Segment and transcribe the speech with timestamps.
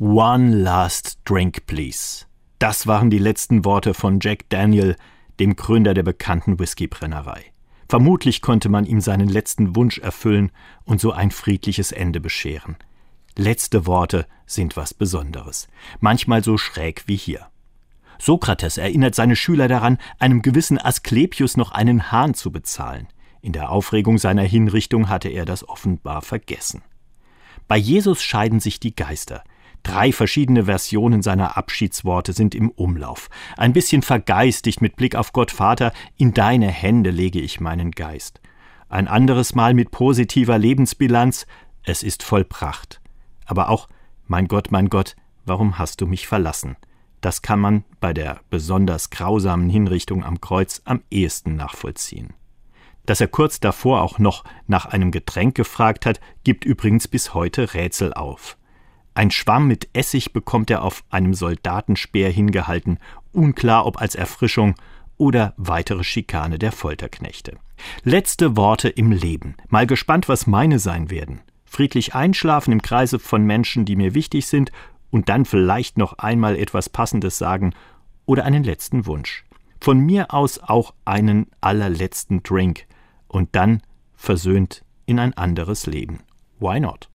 [0.00, 2.24] One last drink, please.
[2.60, 4.94] Das waren die letzten Worte von Jack Daniel,
[5.40, 7.46] dem Gründer der bekannten Whiskybrennerei.
[7.88, 10.52] Vermutlich konnte man ihm seinen letzten Wunsch erfüllen
[10.84, 12.76] und so ein friedliches Ende bescheren.
[13.36, 15.66] Letzte Worte sind was Besonderes,
[15.98, 17.48] manchmal so schräg wie hier.
[18.20, 23.08] Sokrates erinnert seine Schüler daran, einem gewissen Asklepios noch einen Hahn zu bezahlen.
[23.40, 26.82] In der Aufregung seiner Hinrichtung hatte er das offenbar vergessen.
[27.66, 29.42] Bei Jesus scheiden sich die Geister.
[29.88, 33.30] Drei verschiedene Versionen seiner Abschiedsworte sind im Umlauf.
[33.56, 38.42] Ein bisschen vergeistigt mit Blick auf Gott Vater, in deine Hände lege ich meinen Geist.
[38.90, 41.46] Ein anderes Mal mit positiver Lebensbilanz,
[41.84, 43.00] es ist vollbracht.
[43.46, 43.88] Aber auch,
[44.26, 46.76] mein Gott, mein Gott, warum hast du mich verlassen?
[47.22, 52.34] Das kann man bei der besonders grausamen Hinrichtung am Kreuz am ehesten nachvollziehen.
[53.06, 57.72] Dass er kurz davor auch noch nach einem Getränk gefragt hat, gibt übrigens bis heute
[57.72, 58.57] Rätsel auf.
[59.18, 63.00] Ein Schwamm mit Essig bekommt er auf einem Soldatenspeer hingehalten,
[63.32, 64.76] unklar ob als Erfrischung
[65.16, 67.58] oder weitere Schikane der Folterknechte.
[68.04, 69.56] Letzte Worte im Leben.
[69.70, 71.40] Mal gespannt, was meine sein werden.
[71.64, 74.70] Friedlich einschlafen im Kreise von Menschen, die mir wichtig sind
[75.10, 77.74] und dann vielleicht noch einmal etwas Passendes sagen
[78.24, 79.44] oder einen letzten Wunsch.
[79.80, 82.86] Von mir aus auch einen allerletzten Drink
[83.26, 83.82] und dann
[84.14, 86.20] versöhnt in ein anderes Leben.
[86.60, 87.06] Why not?